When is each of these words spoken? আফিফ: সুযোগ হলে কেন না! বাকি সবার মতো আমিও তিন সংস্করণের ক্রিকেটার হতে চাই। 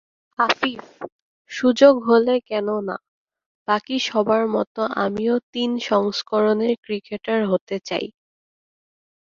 আফিফ: 0.39 0.83
সুযোগ 1.51 1.93
হলে 2.07 2.35
কেন 2.49 2.67
না! 2.87 2.95
বাকি 3.67 3.95
সবার 4.07 4.43
মতো 4.55 4.81
আমিও 5.03 5.35
তিন 5.53 5.71
সংস্করণের 5.89 6.73
ক্রিকেটার 6.83 7.41
হতে 7.51 7.75
চাই। 7.87 8.05